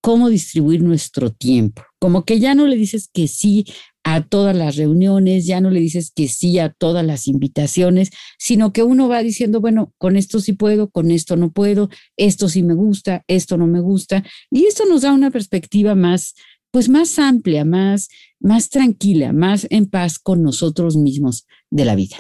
cómo 0.02 0.30
distribuir 0.30 0.84
nuestro 0.84 1.32
tiempo. 1.32 1.84
Como 1.98 2.26
que 2.26 2.40
ya 2.40 2.56
no 2.56 2.68
le 2.68 2.76
dices 2.76 3.10
que 3.12 3.30
sí 3.30 3.66
a 4.04 4.22
todas 4.22 4.56
las 4.56 4.76
reuniones, 4.76 5.46
ya 5.46 5.62
no 5.62 5.70
le 5.70 5.80
dices 5.80 6.12
que 6.14 6.28
sí 6.28 6.60
a 6.60 6.70
todas 6.70 7.06
las 7.06 7.28
invitaciones, 7.28 8.12
sino 8.38 8.74
que 8.74 8.84
uno 8.84 9.08
va 9.08 9.24
diciendo, 9.24 9.62
bueno, 9.62 9.94
con 9.98 10.18
esto 10.18 10.40
sí 10.40 10.54
puedo, 10.54 10.90
con 10.90 11.12
esto 11.12 11.38
no 11.38 11.52
puedo, 11.52 11.90
esto 12.18 12.50
sí 12.50 12.64
me 12.64 12.74
gusta, 12.74 13.24
esto 13.28 13.58
no 13.58 13.68
me 13.68 13.80
gusta. 13.80 14.24
Y 14.52 14.66
esto 14.66 14.86
nos 14.86 15.02
da 15.02 15.14
una 15.14 15.32
perspectiva 15.32 15.96
más, 15.96 16.36
pues 16.72 16.90
más 16.90 17.18
amplia, 17.18 17.66
más, 17.66 18.10
más 18.40 18.70
tranquila, 18.70 19.32
más 19.32 19.68
en 19.70 19.86
paz 19.86 20.20
con 20.20 20.44
nosotros 20.44 20.98
mismos 20.98 21.48
de 21.72 21.86
la 21.86 21.96
vida. 21.96 22.18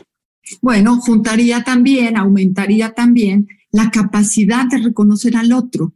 Bueno, 0.62 1.00
juntaría 1.00 1.64
también, 1.64 2.18
aumentaría 2.18 2.94
también 2.94 3.48
la 3.72 3.90
capacidad 3.92 4.66
de 4.70 4.78
reconocer 4.78 5.36
al 5.36 5.52
otro, 5.54 5.94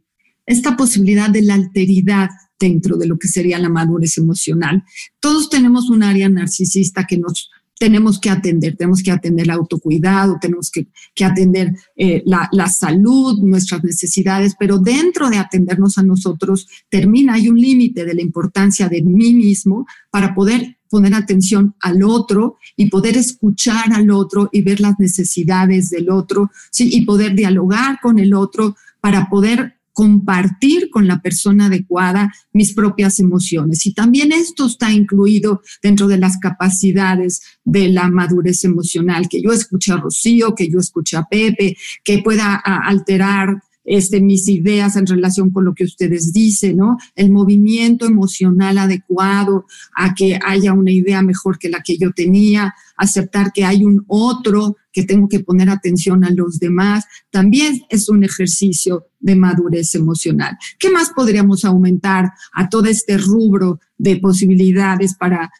esta 0.48 0.76
posibilidad 0.76 1.28
de 1.30 1.42
la 1.42 1.54
alteridad 1.54 2.30
dentro 2.58 2.96
de 2.96 3.06
lo 3.06 3.18
que 3.18 3.28
sería 3.28 3.58
la 3.58 3.68
madurez 3.68 4.18
emocional. 4.18 4.82
Todos 5.20 5.50
tenemos 5.50 5.90
un 5.90 6.02
área 6.02 6.28
narcisista 6.28 7.04
que 7.04 7.18
nos 7.18 7.50
tenemos 7.78 8.18
que 8.18 8.30
atender, 8.30 8.76
tenemos 8.76 9.02
que 9.04 9.12
atender 9.12 9.44
el 9.44 9.52
autocuidado, 9.52 10.38
tenemos 10.40 10.72
que, 10.72 10.88
atender 11.24 11.72
eh, 11.96 12.24
la, 12.26 12.48
la, 12.50 12.68
salud, 12.68 13.38
nuestras 13.40 13.84
necesidades, 13.84 14.56
pero 14.58 14.78
dentro 14.78 15.30
de 15.30 15.38
atendernos 15.38 15.96
a 15.96 16.02
nosotros 16.02 16.66
termina, 16.88 17.34
hay 17.34 17.48
un 17.48 17.56
límite 17.56 18.04
de 18.04 18.14
la 18.14 18.22
importancia 18.22 18.88
de 18.88 19.02
mí 19.02 19.32
mismo 19.32 19.86
para 20.10 20.34
poder 20.34 20.78
poner 20.90 21.14
atención 21.14 21.76
al 21.80 22.02
otro 22.02 22.56
y 22.76 22.88
poder 22.88 23.16
escuchar 23.16 23.92
al 23.92 24.10
otro 24.10 24.48
y 24.50 24.62
ver 24.62 24.80
las 24.80 24.98
necesidades 24.98 25.90
del 25.90 26.10
otro, 26.10 26.50
¿sí? 26.72 26.88
y 26.92 27.04
poder 27.04 27.36
dialogar 27.36 28.00
con 28.02 28.18
el 28.18 28.34
otro 28.34 28.74
para 29.00 29.28
poder 29.28 29.77
compartir 29.98 30.90
con 30.90 31.08
la 31.08 31.20
persona 31.20 31.66
adecuada 31.66 32.32
mis 32.52 32.72
propias 32.72 33.18
emociones. 33.18 33.84
Y 33.84 33.94
también 33.94 34.30
esto 34.30 34.66
está 34.66 34.92
incluido 34.92 35.60
dentro 35.82 36.06
de 36.06 36.18
las 36.18 36.38
capacidades 36.38 37.42
de 37.64 37.88
la 37.88 38.08
madurez 38.08 38.62
emocional, 38.62 39.28
que 39.28 39.42
yo 39.42 39.50
escuche 39.50 39.90
a 39.90 39.96
Rocío, 39.96 40.54
que 40.54 40.70
yo 40.70 40.78
escuche 40.78 41.16
a 41.16 41.24
Pepe, 41.24 41.76
que 42.04 42.18
pueda 42.22 42.54
alterar 42.54 43.60
este, 43.88 44.20
mis 44.20 44.46
ideas 44.48 44.96
en 44.96 45.06
relación 45.06 45.50
con 45.50 45.64
lo 45.64 45.74
que 45.74 45.84
ustedes 45.84 46.32
dicen, 46.32 46.76
¿no? 46.76 46.98
El 47.14 47.32
movimiento 47.32 48.06
emocional 48.06 48.76
adecuado 48.76 49.64
a 49.96 50.14
que 50.14 50.38
haya 50.44 50.74
una 50.74 50.92
idea 50.92 51.22
mejor 51.22 51.58
que 51.58 51.70
la 51.70 51.82
que 51.82 51.96
yo 51.96 52.12
tenía, 52.12 52.74
aceptar 52.96 53.50
que 53.52 53.64
hay 53.64 53.84
un 53.84 54.04
otro, 54.06 54.76
que 54.92 55.04
tengo 55.04 55.28
que 55.28 55.40
poner 55.40 55.70
atención 55.70 56.24
a 56.24 56.30
los 56.30 56.58
demás, 56.58 57.04
también 57.30 57.80
es 57.88 58.08
un 58.08 58.24
ejercicio 58.24 59.06
de 59.20 59.36
madurez 59.36 59.94
emocional. 59.94 60.58
¿Qué 60.78 60.90
más 60.90 61.10
podríamos 61.16 61.64
aumentar 61.64 62.30
a 62.52 62.68
todo 62.68 62.86
este 62.86 63.16
rubro 63.16 63.80
de 63.96 64.16
posibilidades 64.16 65.14
para 65.14 65.50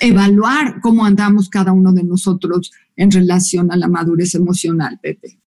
evaluar 0.00 0.80
cómo 0.80 1.04
andamos 1.04 1.48
cada 1.48 1.72
uno 1.72 1.92
de 1.92 2.04
nosotros 2.04 2.70
en 2.94 3.10
relación 3.10 3.72
a 3.72 3.76
la 3.76 3.88
madurez 3.88 4.34
emocional, 4.34 5.00
Pepe? 5.02 5.40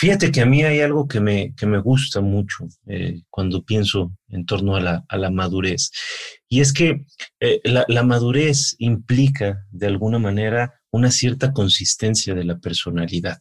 Fíjate 0.00 0.32
que 0.32 0.40
a 0.40 0.46
mí 0.46 0.62
hay 0.62 0.80
algo 0.80 1.06
que 1.06 1.20
me, 1.20 1.54
que 1.54 1.66
me 1.66 1.78
gusta 1.78 2.22
mucho 2.22 2.66
eh, 2.86 3.20
cuando 3.28 3.62
pienso 3.62 4.16
en 4.28 4.46
torno 4.46 4.74
a 4.74 4.80
la, 4.80 5.04
a 5.06 5.18
la 5.18 5.30
madurez. 5.30 5.90
Y 6.48 6.62
es 6.62 6.72
que 6.72 7.04
eh, 7.38 7.60
la, 7.64 7.84
la, 7.86 8.02
madurez 8.02 8.76
implica, 8.78 9.66
de 9.70 9.88
alguna 9.88 10.18
manera, 10.18 10.80
una 10.90 11.10
cierta 11.10 11.52
consistencia 11.52 12.34
de 12.34 12.44
la 12.44 12.58
personalidad. 12.58 13.38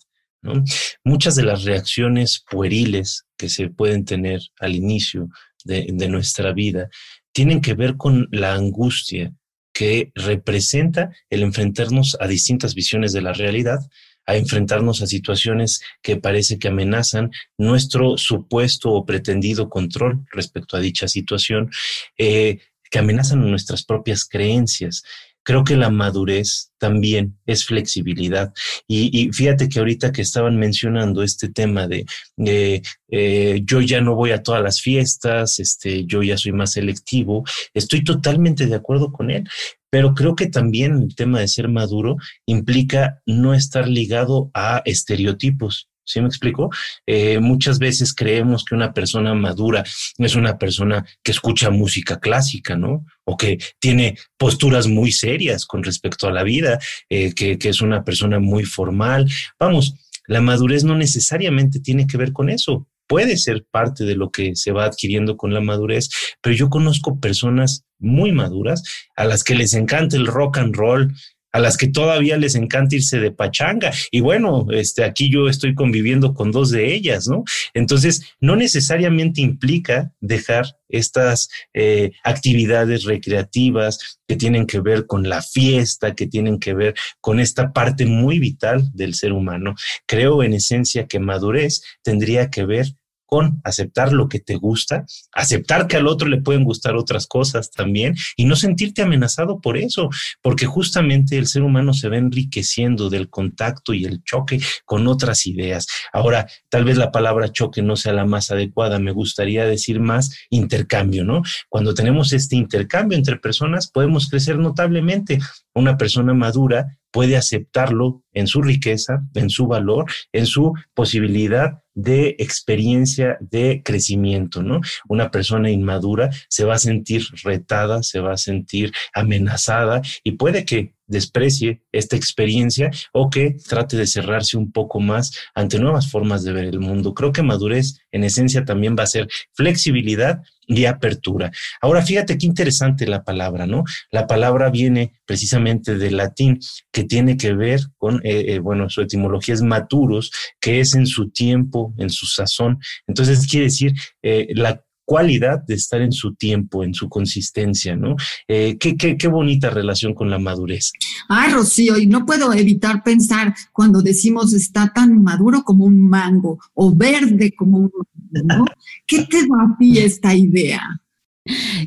Muchas 1.06 1.36
de 1.36 1.44
las 1.44 1.64
reacciones 1.64 2.44
pueriles 2.52 3.24
que 3.38 3.48
se 3.48 3.70
pueden 3.70 4.04
tener 4.04 4.42
al 4.60 4.76
inicio 4.76 5.30
de, 5.64 5.88
de 5.94 6.10
nuestra 6.10 6.52
vida 6.52 6.90
tienen 7.32 7.62
que 7.62 7.74
ver 7.74 7.96
con 7.96 8.28
la 8.32 8.54
angustia 8.54 9.34
que 9.72 10.12
representa 10.14 11.10
el 11.30 11.44
enfrentarnos 11.44 12.18
a 12.20 12.28
distintas 12.28 12.76
visiones 12.76 13.14
de 13.14 13.22
la 13.22 13.32
realidad 13.32 13.80
a 14.30 14.36
enfrentarnos 14.36 15.02
a 15.02 15.08
situaciones 15.08 15.82
que 16.04 16.16
parece 16.18 16.60
que 16.60 16.68
amenazan 16.68 17.32
nuestro 17.58 18.16
supuesto 18.16 18.92
o 18.92 19.04
pretendido 19.04 19.70
control 19.70 20.24
respecto 20.32 20.78
a 20.78 20.80
dicha 20.80 21.08
situación, 21.08 21.72
eh, 22.16 22.60
que 22.92 23.00
amenazan 23.00 23.50
nuestras 23.50 23.84
propias 23.84 24.26
creencias. 24.26 25.02
Creo 25.42 25.64
que 25.64 25.76
la 25.76 25.90
madurez 25.90 26.72
también 26.78 27.40
es 27.48 27.66
flexibilidad. 27.66 28.54
Y, 28.88 29.32
fíjate 29.34 29.68
que 29.68 29.80
ahorita 29.80 30.12
que 30.12 30.22
estaban 30.22 30.58
mencionando 30.58 31.24
este 31.24 31.50
tema 31.50 31.88
de 31.88 32.06
eh, 32.38 33.62
yo 33.64 33.82
ya 33.82 34.00
no 34.00 34.14
voy 34.14 34.30
a 34.30 34.44
todas 34.44 34.62
las 34.62 34.80
fiestas, 34.80 35.60
este, 35.60 36.06
yo 36.06 36.22
ya 36.22 36.38
soy 36.38 36.52
más 36.52 36.74
selectivo, 36.74 37.44
estoy 37.74 38.04
totalmente 38.04 38.68
de 38.68 38.76
acuerdo 38.76 39.12
con 39.12 39.32
él. 39.32 39.50
Pero 39.90 40.14
creo 40.14 40.36
que 40.36 40.48
también 40.48 41.02
el 41.02 41.16
tema 41.16 41.40
de 41.40 41.48
ser 41.48 41.68
maduro 41.68 42.18
implica 42.46 43.22
no 43.26 43.54
estar 43.54 43.88
ligado 43.88 44.52
a 44.54 44.82
estereotipos. 44.86 45.90
¿Sí 46.06 46.22
me 46.22 46.28
explico? 46.28 46.72
Eh, 47.06 47.40
muchas 47.40 47.78
veces 47.78 48.16
creemos 48.16 48.66
que 48.66 48.74
una 48.74 48.94
persona 48.94 49.36
madura 49.36 49.84
es 50.18 50.36
una 50.36 50.58
persona 50.58 51.06
que 51.22 51.32
escucha 51.32 51.70
música 51.70 52.20
clásica, 52.20 52.76
¿no? 52.76 53.06
O 53.26 53.38
que 53.38 53.60
tiene 53.80 54.18
posturas 54.36 54.88
muy 54.88 55.12
serias 55.12 55.68
con 55.68 55.84
respecto 55.84 56.28
a 56.28 56.32
la 56.32 56.42
vida, 56.42 56.80
eh, 57.10 57.36
que, 57.36 57.60
que 57.60 57.70
es 57.70 57.82
una 57.82 58.04
persona 58.04 58.40
muy 58.40 58.64
formal. 58.64 59.30
Vamos, 59.60 59.94
la 60.26 60.42
madurez 60.42 60.84
no 60.84 60.96
necesariamente 60.96 61.80
tiene 61.80 62.08
que 62.08 62.18
ver 62.18 62.34
con 62.34 62.50
eso 62.50 62.88
puede 63.10 63.36
ser 63.38 63.66
parte 63.70 64.06
de 64.06 64.16
lo 64.16 64.32
que 64.32 64.56
se 64.56 64.72
va 64.72 64.86
adquiriendo 64.86 65.36
con 65.36 65.54
la 65.54 65.60
madurez, 65.60 66.10
pero 66.42 66.56
yo 66.56 66.70
conozco 66.70 67.20
personas 67.20 67.84
muy 67.98 68.32
maduras 68.32 68.84
a 69.16 69.26
las 69.26 69.44
que 69.44 69.56
les 69.56 69.74
encanta 69.74 70.16
el 70.16 70.28
rock 70.28 70.60
and 70.60 70.76
roll, 70.76 71.14
a 71.52 71.60
las 71.60 71.78
que 71.78 71.88
todavía 71.88 72.38
les 72.38 72.56
encanta 72.56 72.96
irse 72.96 73.20
de 73.20 73.32
pachanga. 73.32 73.92
Y 74.12 74.20
bueno, 74.20 74.68
este, 74.72 75.04
aquí 75.04 75.32
yo 75.32 75.50
estoy 75.50 75.74
conviviendo 75.74 76.34
con 76.34 76.52
dos 76.52 76.70
de 76.70 76.94
ellas, 76.94 77.28
¿no? 77.28 77.44
Entonces, 77.74 78.36
no 78.40 78.56
necesariamente 78.56 79.42
implica 79.42 80.14
dejar 80.20 80.68
estas 80.88 81.50
eh, 81.74 82.12
actividades 82.24 83.04
recreativas 83.04 84.20
que 84.28 84.36
tienen 84.36 84.68
que 84.68 84.80
ver 84.80 85.08
con 85.08 85.28
la 85.28 85.42
fiesta, 85.42 86.14
que 86.14 86.28
tienen 86.28 86.60
que 86.60 86.74
ver 86.74 86.94
con 87.22 87.40
esta 87.40 87.74
parte 87.74 88.06
muy 88.06 88.40
vital 88.40 88.90
del 88.94 89.16
ser 89.16 89.34
humano. 89.34 89.76
Creo 90.06 90.44
en 90.44 90.54
esencia 90.54 91.08
que 91.08 91.20
madurez 91.20 91.82
tendría 92.04 92.50
que 92.50 92.66
ver 92.66 92.99
con 93.30 93.62
aceptar 93.64 94.12
lo 94.12 94.28
que 94.28 94.40
te 94.40 94.56
gusta, 94.56 95.06
aceptar 95.34 95.86
que 95.86 95.98
al 95.98 96.08
otro 96.08 96.28
le 96.28 96.42
pueden 96.42 96.64
gustar 96.64 96.96
otras 96.96 97.28
cosas 97.28 97.70
también 97.70 98.16
y 98.36 98.46
no 98.46 98.56
sentirte 98.56 99.04
amenazado 99.04 99.62
por 99.62 99.78
eso, 99.78 100.10
porque 100.42 100.66
justamente 100.66 101.38
el 101.38 101.46
ser 101.46 101.62
humano 101.62 101.94
se 101.94 102.10
va 102.10 102.18
enriqueciendo 102.18 103.08
del 103.08 103.30
contacto 103.30 103.94
y 103.94 104.06
el 104.06 104.24
choque 104.24 104.60
con 104.84 105.06
otras 105.08 105.46
ideas. 105.46 105.86
Ahora, 106.12 106.48
tal 106.70 106.86
vez 106.86 106.98
la 106.98 107.12
palabra 107.12 107.52
choque 107.52 107.84
no 107.84 107.96
sea 107.96 108.14
la 108.14 108.26
más 108.26 108.50
adecuada, 108.50 108.98
me 108.98 109.12
gustaría 109.12 109.66
decir 109.66 110.00
más 110.00 110.36
intercambio, 110.50 111.24
¿no? 111.24 111.44
Cuando 111.70 111.94
tenemos 111.94 112.34
este 112.34 112.56
intercambio 112.56 113.16
entre 113.16 113.38
personas, 113.38 113.92
podemos 113.92 114.28
crecer 114.28 114.58
notablemente. 114.58 115.38
Una 115.80 115.96
persona 115.96 116.34
madura 116.34 117.00
puede 117.10 117.38
aceptarlo 117.38 118.22
en 118.34 118.48
su 118.48 118.62
riqueza, 118.62 119.22
en 119.34 119.50
su 119.50 119.66
valor, 119.66 120.12
en 120.34 120.46
su 120.46 120.74
posibilidad 120.94 121.80
de 121.94 122.36
experiencia 122.38 123.38
de 123.40 123.82
crecimiento, 123.82 124.62
¿no? 124.62 124.82
Una 125.08 125.32
persona 125.32 125.72
inmadura 125.72 126.32
se 126.50 126.66
va 126.66 126.74
a 126.74 126.80
sentir 126.80 127.24
retada, 127.46 128.04
se 128.04 128.20
va 128.20 128.34
a 128.34 128.38
sentir 128.38 128.92
amenazada 129.14 130.02
y 130.22 130.34
puede 130.34 130.66
que 130.66 130.96
desprecie 131.10 131.82
esta 131.92 132.16
experiencia 132.16 132.90
o 133.12 133.30
que 133.30 133.58
trate 133.68 133.98
de 133.98 134.08
cerrarse 134.08 134.58
un 134.58 134.72
poco 134.72 135.02
más 135.02 135.32
ante 135.54 135.80
nuevas 135.80 136.10
formas 136.10 136.44
de 136.44 136.54
ver 136.54 136.66
el 136.66 136.80
mundo. 136.80 137.14
Creo 137.14 137.34
que 137.34 137.44
madurez 137.44 138.00
en 138.12 138.24
esencia 138.24 138.64
también 138.64 138.96
va 138.98 139.04
a 139.04 139.08
ser 139.08 139.28
flexibilidad 139.54 140.42
y 140.68 140.86
apertura. 140.86 141.52
Ahora, 141.82 142.04
fíjate 142.04 142.38
qué 142.38 142.46
interesante 142.46 143.08
la 143.08 143.24
palabra, 143.24 143.66
¿no? 143.66 143.84
La 144.12 144.28
palabra 144.28 144.70
viene 144.70 145.14
precisamente 145.26 145.98
del 145.98 146.18
latín, 146.18 146.60
que 146.92 147.04
tiene 147.04 147.38
que 147.38 147.54
ver 147.54 147.82
con, 147.98 148.18
eh, 148.24 148.54
eh, 148.54 148.60
bueno, 148.60 148.88
su 148.90 149.02
etimología 149.02 149.56
es 149.56 149.64
maturos, 149.64 150.32
que 150.62 150.80
es 150.80 150.94
en 150.94 151.08
su 151.08 151.32
tiempo, 151.32 151.96
en 151.98 152.12
su 152.12 152.28
sazón. 152.28 152.80
Entonces, 153.08 153.48
quiere 153.48 153.66
decir 153.66 153.94
eh, 154.22 154.48
la 154.52 154.84
cualidad 155.10 155.64
de 155.66 155.74
estar 155.74 156.04
en 156.04 156.12
su 156.12 156.36
tiempo, 156.36 156.84
en 156.84 156.94
su 156.94 157.10
consistencia, 157.10 157.96
¿no? 157.96 158.16
Eh, 158.48 158.78
qué, 158.78 158.96
qué, 158.96 159.18
qué, 159.18 159.28
bonita 159.28 159.72
relación 159.72 160.14
con 160.14 160.30
la 160.30 160.38
madurez. 160.38 160.92
Ay, 161.28 161.52
Rocío, 161.52 161.98
y 161.98 162.06
no 162.06 162.28
puedo 162.28 162.54
evitar 162.54 163.02
pensar 163.02 163.56
cuando 163.74 164.04
decimos 164.04 164.54
está 164.54 164.94
tan 164.94 165.24
maduro 165.24 165.64
como 165.64 165.86
un 165.86 166.00
mango 166.00 166.60
o 166.76 166.94
verde 166.96 167.56
como 167.58 167.80
un 167.80 167.92
mango, 167.92 168.46
¿no? 168.60 168.66
¿Qué 169.08 169.26
te 169.26 169.38
da 169.48 169.64
a 169.64 169.78
ti 169.80 169.98
esta 169.98 170.36
idea? 170.36 170.80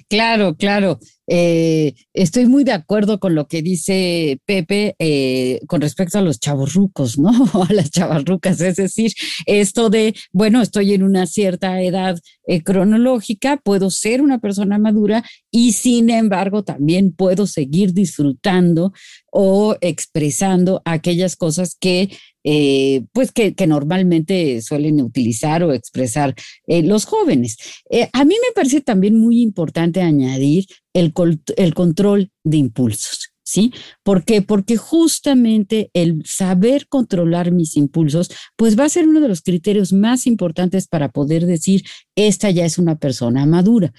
Claro, 0.09 0.57
claro. 0.57 0.99
Eh, 1.29 1.95
estoy 2.13 2.47
muy 2.47 2.65
de 2.65 2.73
acuerdo 2.73 3.21
con 3.21 3.35
lo 3.35 3.47
que 3.47 3.63
dice 3.63 4.41
Pepe 4.45 4.97
eh, 4.99 5.61
con 5.69 5.81
respecto 5.81 6.19
a 6.19 6.23
los 6.23 6.41
chavorrucos, 6.41 7.19
¿no? 7.19 7.31
a 7.69 7.73
las 7.73 7.91
chavarrucas, 7.91 8.61
es 8.61 8.77
decir, 8.77 9.13
esto 9.47 9.89
de, 9.89 10.15
bueno, 10.33 10.61
estoy 10.61 10.95
en 10.95 11.03
una 11.05 11.27
cierta 11.27 11.81
edad 11.81 12.19
eh, 12.47 12.63
cronológica, 12.63 13.57
puedo 13.57 13.91
ser 13.91 14.21
una 14.21 14.41
persona 14.41 14.79
madura 14.79 15.25
y 15.51 15.73
sin 15.73 16.11
embargo 16.11 16.65
también 16.65 17.13
puedo 17.13 17.47
seguir 17.47 17.95
disfrutando 17.95 18.93
o 19.31 19.77
expresando 19.81 20.83
aquellas 20.85 21.37
cosas 21.37 21.77
que 21.79 22.11
eh, 22.45 23.05
pues 23.13 23.33
que, 23.33 23.55
normalmente 23.67 24.61
suelen 24.63 25.01
utilizar 25.01 25.63
o 25.63 25.73
expresar 25.73 26.35
eh, 26.67 26.83
los 26.83 27.05
jóvenes. 27.05 27.57
Eh, 27.91 28.09
a 28.13 28.25
mí 28.25 28.35
me 28.35 28.53
parece 28.55 28.81
también 28.81 29.19
muy 29.19 29.41
importante 29.41 30.03
añadir 30.03 30.67
el, 30.93 31.13
el 31.57 31.75
control 31.75 32.31
de 32.45 32.57
impulsos. 32.57 33.29
¿Sí? 33.45 33.73
¿Por 34.05 34.25
qué? 34.25 34.41
Porque 34.41 34.77
justamente 34.77 35.91
el 35.95 36.23
saber 36.25 36.87
controlar 36.87 37.51
mis 37.51 37.77
impulsos, 37.77 38.31
pues 38.57 38.79
va 38.79 38.85
a 38.85 38.89
ser 38.89 39.09
uno 39.09 39.21
de 39.21 39.27
los 39.27 39.43
criterios 39.43 39.93
más 39.93 40.29
importantes 40.29 40.87
para 40.87 41.11
poder 41.11 41.45
decir, 41.45 41.83
esta 42.15 42.51
ya 42.51 42.65
es 42.65 42.79
una 42.79 42.97
persona 42.99 43.45
madura. 43.45 43.93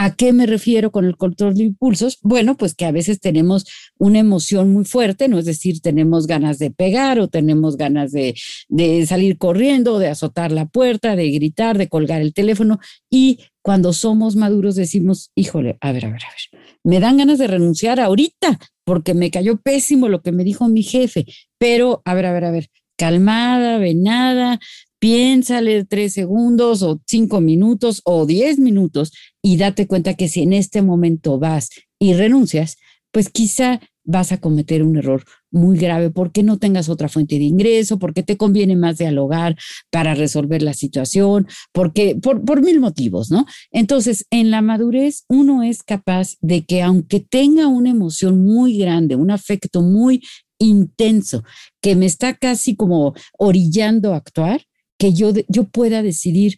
¿A 0.00 0.14
qué 0.14 0.32
me 0.32 0.46
refiero 0.46 0.92
con 0.92 1.06
el 1.06 1.16
control 1.16 1.54
de 1.54 1.64
impulsos? 1.64 2.18
Bueno, 2.22 2.56
pues 2.56 2.76
que 2.76 2.84
a 2.84 2.92
veces 2.92 3.18
tenemos 3.18 3.66
una 3.98 4.20
emoción 4.20 4.72
muy 4.72 4.84
fuerte, 4.84 5.26
¿no? 5.26 5.40
Es 5.40 5.44
decir, 5.44 5.80
tenemos 5.80 6.28
ganas 6.28 6.60
de 6.60 6.70
pegar 6.70 7.18
o 7.18 7.26
tenemos 7.26 7.76
ganas 7.76 8.12
de, 8.12 8.36
de 8.68 9.04
salir 9.06 9.38
corriendo, 9.38 9.98
de 9.98 10.06
azotar 10.06 10.52
la 10.52 10.66
puerta, 10.66 11.16
de 11.16 11.28
gritar, 11.32 11.78
de 11.78 11.88
colgar 11.88 12.22
el 12.22 12.32
teléfono. 12.32 12.78
Y 13.10 13.40
cuando 13.60 13.92
somos 13.92 14.36
maduros 14.36 14.76
decimos, 14.76 15.32
híjole, 15.34 15.78
a 15.80 15.90
ver, 15.90 16.06
a 16.06 16.10
ver, 16.10 16.22
a 16.22 16.28
ver, 16.28 16.62
me 16.84 17.00
dan 17.00 17.16
ganas 17.16 17.38
de 17.38 17.48
renunciar 17.48 17.98
ahorita 17.98 18.60
porque 18.84 19.14
me 19.14 19.32
cayó 19.32 19.60
pésimo 19.60 20.08
lo 20.08 20.22
que 20.22 20.30
me 20.30 20.44
dijo 20.44 20.68
mi 20.68 20.84
jefe. 20.84 21.26
Pero, 21.58 22.02
a 22.04 22.14
ver, 22.14 22.26
a 22.26 22.32
ver, 22.32 22.44
a 22.44 22.50
ver, 22.52 22.70
calmada, 22.96 23.78
venada, 23.78 24.60
piénsale 24.98 25.84
tres 25.84 26.12
segundos 26.12 26.82
o 26.82 27.00
cinco 27.06 27.40
minutos 27.40 28.02
o 28.04 28.26
diez 28.26 28.58
minutos 28.58 29.12
y 29.42 29.56
date 29.56 29.86
cuenta 29.86 30.14
que 30.14 30.28
si 30.28 30.42
en 30.42 30.52
este 30.52 30.82
momento 30.82 31.38
vas 31.38 31.70
y 31.98 32.14
renuncias, 32.14 32.76
pues 33.12 33.30
quizá 33.30 33.80
vas 34.04 34.32
a 34.32 34.40
cometer 34.40 34.82
un 34.82 34.96
error 34.96 35.22
muy 35.50 35.76
grave 35.76 36.10
porque 36.10 36.42
no 36.42 36.58
tengas 36.58 36.88
otra 36.88 37.10
fuente 37.10 37.38
de 37.38 37.44
ingreso, 37.44 37.98
porque 37.98 38.22
te 38.22 38.38
conviene 38.38 38.74
más 38.74 38.96
dialogar 38.96 39.56
para 39.90 40.14
resolver 40.14 40.62
la 40.62 40.72
situación, 40.72 41.46
porque 41.72 42.16
por, 42.16 42.42
por 42.42 42.62
mil 42.62 42.80
motivos, 42.80 43.30
¿no? 43.30 43.44
Entonces, 43.70 44.26
en 44.30 44.50
la 44.50 44.62
madurez 44.62 45.24
uno 45.28 45.62
es 45.62 45.82
capaz 45.82 46.36
de 46.40 46.64
que 46.64 46.82
aunque 46.82 47.20
tenga 47.20 47.66
una 47.66 47.90
emoción 47.90 48.44
muy 48.44 48.78
grande, 48.78 49.14
un 49.14 49.30
afecto 49.30 49.82
muy 49.82 50.22
intenso, 50.58 51.44
que 51.82 51.94
me 51.94 52.06
está 52.06 52.34
casi 52.34 52.76
como 52.76 53.14
orillando 53.38 54.14
a 54.14 54.16
actuar, 54.16 54.62
que 54.98 55.12
yo, 55.12 55.32
yo 55.48 55.64
pueda 55.64 56.02
decidir, 56.02 56.56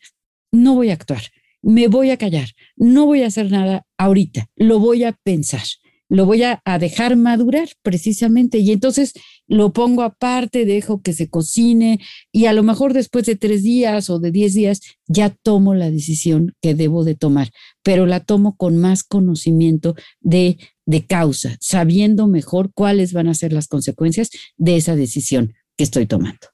no 0.53 0.75
voy 0.75 0.91
a 0.91 0.95
actuar, 0.95 1.23
me 1.63 1.89
voy 1.89 2.11
a 2.11 2.17
callar, 2.17 2.49
no 2.77 3.07
voy 3.07 3.23
a 3.23 3.27
hacer 3.27 3.51
nada 3.51 3.87
ahorita, 3.99 4.49
lo 4.57 4.79
voy 4.79 5.05
a 5.05 5.13
pensar, 5.13 5.63
lo 6.11 6.27
voy 6.27 6.43
a, 6.43 6.61
dejar 6.81 7.17
madurar 7.17 7.69
precisamente 7.83 8.59
y 8.59 8.73
entonces 8.73 9.13
lo 9.47 9.73
pongo 9.73 10.03
aparte, 10.03 10.65
dejo 10.65 11.03
que 11.03 11.13
se 11.13 11.29
cocine 11.29 12.01
y 12.33 12.47
a 12.47 12.53
lo 12.53 12.65
mejor 12.65 12.95
después 12.95 13.27
de 13.27 13.37
tres 13.37 13.63
días 13.63 14.11
o 14.11 14.19
de 14.19 14.33
diez 14.33 14.55
días 14.55 14.81
ya 15.07 15.31
tomo 15.31 15.75
la 15.75 15.91
decisión 15.91 16.55
que 16.61 16.75
debo 16.75 17.05
de 17.05 17.15
tomar, 17.15 17.51
pero 17.85 18.07
la 18.07 18.21
tomo 18.21 18.57
con 18.57 18.77
más 18.77 19.05
conocimiento 19.05 19.95
de, 20.21 20.59
de 20.85 21.07
causa, 21.07 21.57
sabiendo 21.61 22.27
mejor 22.27 22.73
cuáles 22.75 23.13
van 23.13 23.29
a 23.29 23.35
ser 23.35 23.53
las 23.53 23.69
consecuencias 23.69 24.31
de 24.57 24.77
esa 24.77 24.97
decisión 24.97 25.55
que 25.77 25.85
estoy 25.85 26.07
tomando. 26.07 26.50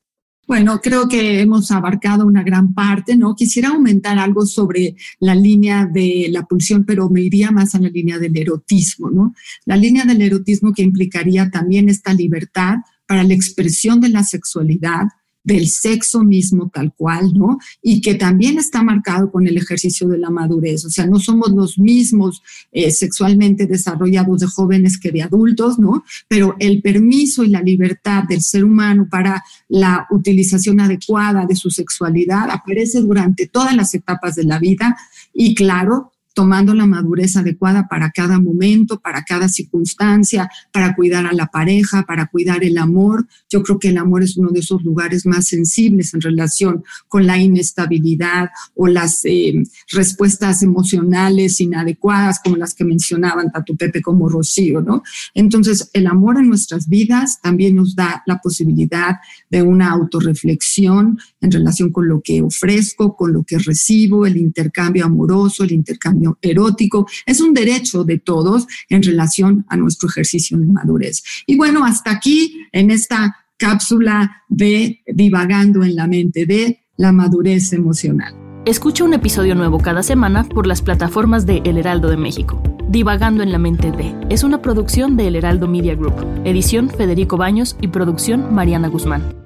Bueno, 0.46 0.80
creo 0.80 1.08
que 1.08 1.40
hemos 1.40 1.72
abarcado 1.72 2.24
una 2.24 2.44
gran 2.44 2.72
parte, 2.72 3.16
¿no? 3.16 3.34
Quisiera 3.34 3.70
aumentar 3.70 4.16
algo 4.18 4.46
sobre 4.46 4.94
la 5.18 5.34
línea 5.34 5.86
de 5.86 6.28
la 6.30 6.44
pulsión, 6.44 6.84
pero 6.84 7.10
me 7.10 7.20
iría 7.20 7.50
más 7.50 7.74
a 7.74 7.80
la 7.80 7.88
línea 7.88 8.18
del 8.18 8.36
erotismo, 8.36 9.10
¿no? 9.10 9.34
La 9.64 9.76
línea 9.76 10.04
del 10.04 10.22
erotismo 10.22 10.72
que 10.72 10.82
implicaría 10.82 11.50
también 11.50 11.88
esta 11.88 12.14
libertad 12.14 12.76
para 13.08 13.24
la 13.24 13.34
expresión 13.34 14.00
de 14.00 14.10
la 14.10 14.22
sexualidad, 14.22 15.06
del 15.46 15.68
sexo 15.68 16.24
mismo 16.24 16.70
tal 16.74 16.92
cual, 16.92 17.32
¿no? 17.32 17.58
Y 17.80 18.00
que 18.00 18.16
también 18.16 18.58
está 18.58 18.82
marcado 18.82 19.30
con 19.30 19.46
el 19.46 19.56
ejercicio 19.56 20.08
de 20.08 20.18
la 20.18 20.28
madurez. 20.28 20.84
O 20.84 20.90
sea, 20.90 21.06
no 21.06 21.20
somos 21.20 21.50
los 21.52 21.78
mismos 21.78 22.42
eh, 22.72 22.90
sexualmente 22.90 23.66
desarrollados 23.66 24.40
de 24.40 24.48
jóvenes 24.48 24.98
que 24.98 25.12
de 25.12 25.22
adultos, 25.22 25.78
¿no? 25.78 26.02
Pero 26.26 26.56
el 26.58 26.82
permiso 26.82 27.44
y 27.44 27.48
la 27.48 27.62
libertad 27.62 28.24
del 28.28 28.42
ser 28.42 28.64
humano 28.64 29.06
para 29.08 29.42
la 29.68 30.08
utilización 30.10 30.80
adecuada 30.80 31.46
de 31.46 31.54
su 31.54 31.70
sexualidad 31.70 32.50
aparece 32.50 33.00
durante 33.00 33.46
todas 33.46 33.76
las 33.76 33.94
etapas 33.94 34.34
de 34.34 34.44
la 34.44 34.58
vida 34.58 34.96
y 35.32 35.54
claro, 35.54 36.12
tomando 36.36 36.74
la 36.74 36.84
madurez 36.84 37.34
adecuada 37.38 37.88
para 37.88 38.10
cada 38.10 38.38
momento, 38.38 39.00
para 39.00 39.24
cada 39.24 39.48
circunstancia, 39.48 40.50
para 40.70 40.94
cuidar 40.94 41.24
a 41.24 41.32
la 41.32 41.46
pareja, 41.46 42.02
para 42.02 42.26
cuidar 42.26 42.62
el 42.62 42.76
amor. 42.76 43.26
Yo 43.48 43.62
creo 43.62 43.78
que 43.78 43.88
el 43.88 43.96
amor 43.96 44.22
es 44.22 44.36
uno 44.36 44.50
de 44.50 44.60
esos 44.60 44.82
lugares 44.82 45.24
más 45.24 45.48
sensibles 45.48 46.12
en 46.12 46.20
relación 46.20 46.84
con 47.08 47.26
la 47.26 47.38
inestabilidad 47.38 48.50
o 48.74 48.86
las 48.86 49.24
eh, 49.24 49.62
respuestas 49.90 50.62
emocionales 50.62 51.58
inadecuadas 51.58 52.38
como 52.44 52.56
las 52.56 52.74
que 52.74 52.84
mencionaban 52.84 53.50
tanto 53.50 53.74
Pepe 53.74 54.02
como 54.02 54.28
Rocío, 54.28 54.82
¿no? 54.82 55.02
Entonces, 55.32 55.88
el 55.94 56.06
amor 56.06 56.36
en 56.36 56.50
nuestras 56.50 56.86
vidas 56.86 57.40
también 57.40 57.76
nos 57.76 57.96
da 57.96 58.22
la 58.26 58.40
posibilidad 58.42 59.16
de 59.48 59.62
una 59.62 59.90
autorreflexión 59.90 61.18
en 61.40 61.50
relación 61.50 61.92
con 61.92 62.08
lo 62.08 62.20
que 62.20 62.42
ofrezco, 62.42 63.16
con 63.16 63.32
lo 63.32 63.42
que 63.42 63.56
recibo, 63.58 64.26
el 64.26 64.36
intercambio 64.36 65.06
amoroso, 65.06 65.64
el 65.64 65.72
intercambio 65.72 66.25
erótico. 66.42 67.06
Es 67.24 67.40
un 67.40 67.54
derecho 67.54 68.04
de 68.04 68.18
todos 68.18 68.66
en 68.88 69.02
relación 69.02 69.64
a 69.68 69.76
nuestro 69.76 70.08
ejercicio 70.08 70.58
de 70.58 70.66
madurez. 70.66 71.22
Y 71.46 71.56
bueno, 71.56 71.84
hasta 71.84 72.10
aquí 72.10 72.66
en 72.72 72.90
esta 72.90 73.36
cápsula 73.56 74.42
de 74.48 75.02
divagando 75.06 75.82
en 75.82 75.96
la 75.96 76.06
mente 76.06 76.46
de 76.46 76.80
la 76.96 77.12
madurez 77.12 77.72
emocional. 77.72 78.34
Escucha 78.66 79.04
un 79.04 79.14
episodio 79.14 79.54
nuevo 79.54 79.78
cada 79.78 80.02
semana 80.02 80.42
por 80.42 80.66
las 80.66 80.82
plataformas 80.82 81.46
de 81.46 81.62
El 81.64 81.78
Heraldo 81.78 82.08
de 82.08 82.16
México. 82.16 82.60
Divagando 82.88 83.42
en 83.42 83.52
la 83.52 83.58
mente 83.58 83.92
de 83.92 84.14
es 84.28 84.42
una 84.42 84.60
producción 84.60 85.16
de 85.16 85.28
El 85.28 85.36
Heraldo 85.36 85.68
Media 85.68 85.94
Group, 85.94 86.14
edición 86.44 86.90
Federico 86.90 87.36
Baños 87.36 87.76
y 87.80 87.88
producción 87.88 88.52
Mariana 88.54 88.88
Guzmán. 88.88 89.45